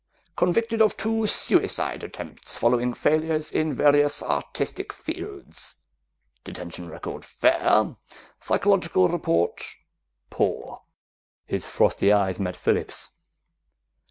Convicted 0.35 0.81
of 0.81 0.97
two 0.97 1.27
suicide 1.27 2.03
attempts 2.03 2.57
following 2.57 2.91
failures 2.91 3.51
in 3.51 3.71
various 3.75 4.23
artistic 4.23 4.91
fields. 4.91 5.77
Detention 6.43 6.89
record 6.89 7.23
fair, 7.23 7.95
psychological 8.39 9.07
report 9.09 9.63
poor." 10.31 10.81
His 11.45 11.67
frosty 11.67 12.11
eyes 12.11 12.39
met 12.39 12.57
Phillips'. 12.57 13.11